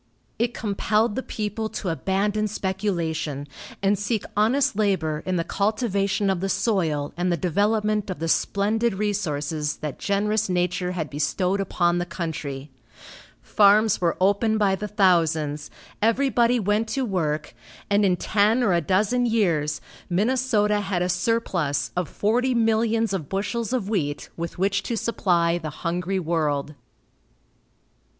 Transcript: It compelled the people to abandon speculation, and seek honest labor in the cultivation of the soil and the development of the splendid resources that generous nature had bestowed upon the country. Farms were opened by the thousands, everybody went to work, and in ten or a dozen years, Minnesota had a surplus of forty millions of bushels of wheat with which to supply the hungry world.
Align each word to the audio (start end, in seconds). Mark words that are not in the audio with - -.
It 0.39 0.55
compelled 0.55 1.13
the 1.13 1.21
people 1.21 1.69
to 1.69 1.89
abandon 1.89 2.47
speculation, 2.47 3.47
and 3.83 3.99
seek 3.99 4.25
honest 4.35 4.75
labor 4.75 5.21
in 5.27 5.35
the 5.35 5.43
cultivation 5.43 6.31
of 6.31 6.39
the 6.39 6.49
soil 6.49 7.13
and 7.15 7.31
the 7.31 7.37
development 7.37 8.09
of 8.09 8.17
the 8.17 8.27
splendid 8.27 8.95
resources 8.95 9.75
that 9.77 9.99
generous 9.99 10.49
nature 10.49 10.93
had 10.93 11.11
bestowed 11.11 11.61
upon 11.61 11.99
the 11.99 12.07
country. 12.07 12.71
Farms 13.43 14.01
were 14.01 14.17
opened 14.19 14.57
by 14.57 14.73
the 14.73 14.87
thousands, 14.87 15.69
everybody 16.01 16.59
went 16.59 16.87
to 16.89 17.05
work, 17.05 17.53
and 17.87 18.03
in 18.03 18.17
ten 18.17 18.63
or 18.63 18.73
a 18.73 18.81
dozen 18.81 19.27
years, 19.27 19.81
Minnesota 20.09 20.79
had 20.81 21.03
a 21.03 21.09
surplus 21.09 21.91
of 21.95 22.09
forty 22.09 22.55
millions 22.55 23.13
of 23.13 23.29
bushels 23.29 23.71
of 23.71 23.87
wheat 23.87 24.29
with 24.35 24.57
which 24.57 24.81
to 24.81 24.97
supply 24.97 25.59
the 25.59 25.69
hungry 25.85 26.17
world. 26.17 26.73